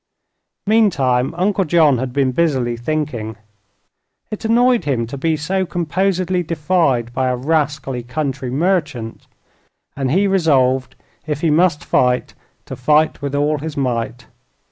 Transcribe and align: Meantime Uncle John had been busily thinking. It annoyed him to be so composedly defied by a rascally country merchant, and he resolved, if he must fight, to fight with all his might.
Meantime 0.65 1.31
Uncle 1.37 1.63
John 1.63 1.99
had 1.99 2.11
been 2.11 2.31
busily 2.31 2.75
thinking. 2.75 3.35
It 4.31 4.43
annoyed 4.43 4.85
him 4.85 5.05
to 5.05 5.15
be 5.15 5.37
so 5.37 5.63
composedly 5.63 6.41
defied 6.41 7.13
by 7.13 7.27
a 7.27 7.35
rascally 7.35 8.01
country 8.01 8.49
merchant, 8.49 9.27
and 9.95 10.09
he 10.09 10.25
resolved, 10.25 10.95
if 11.27 11.41
he 11.41 11.51
must 11.51 11.85
fight, 11.85 12.33
to 12.65 12.75
fight 12.75 13.21
with 13.21 13.35
all 13.35 13.59
his 13.59 13.77
might. 13.77 14.25